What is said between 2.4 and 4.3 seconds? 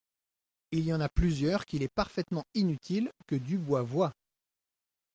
inutile que Dubois voie.